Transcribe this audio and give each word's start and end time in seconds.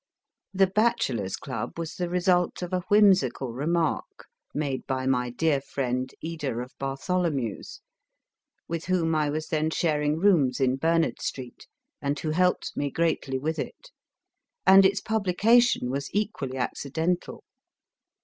The 0.51 0.65
Bachelors 0.65 1.35
Club 1.35 1.77
was 1.77 1.93
the 1.93 2.09
result 2.09 2.63
of 2.63 2.73
a 2.73 2.79
whimsical 2.87 3.53
remark 3.53 4.25
made 4.51 4.83
by 4.87 5.05
my 5.05 5.29
dear 5.29 5.61
friend, 5.61 6.11
Eder 6.25 6.59
of 6.61 6.73
Bartholomew 6.79 7.59
s, 7.59 7.81
with 8.67 8.85
whom 8.85 9.13
I 9.13 9.29
was 9.29 9.49
then 9.49 9.69
sharing 9.69 10.17
rooms 10.17 10.59
in 10.59 10.77
Bernard 10.77 11.21
Street, 11.21 11.67
and 12.01 12.17
who 12.17 12.31
helped 12.31 12.75
me 12.75 12.89
greatly 12.89 13.37
with 13.37 13.59
it, 13.59 13.91
and 14.65 14.87
its 14.87 15.01
publication 15.01 15.91
was 15.91 16.09
equally 16.13 16.57
accidental. 16.57 17.43